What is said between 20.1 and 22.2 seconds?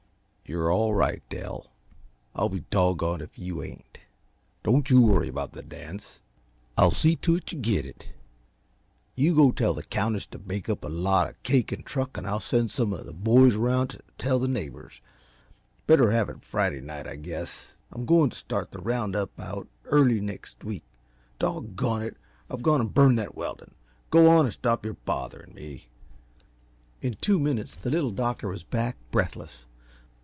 next week. Doggone it!